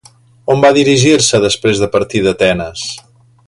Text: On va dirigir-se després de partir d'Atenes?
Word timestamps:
On 0.53 0.63
va 0.65 0.71
dirigir-se 0.77 1.41
després 1.45 1.83
de 1.85 1.91
partir 1.97 2.23
d'Atenes? 2.29 2.89